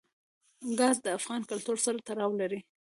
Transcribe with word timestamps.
ګاز 0.79 0.97
د 1.01 1.07
افغان 1.17 1.41
کلتور 1.49 1.77
سره 1.85 1.99
تړاو 2.07 2.31
لري. 2.41 2.59